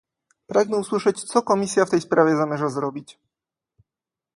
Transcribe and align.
Pragnę 0.47 0.77
usłyszeć, 0.77 1.23
co 1.23 1.41
Komisja 1.41 1.85
w 1.85 1.89
tej 1.89 2.01
sprawie 2.01 2.35
zamierza 2.35 2.69
zrobić 2.69 3.19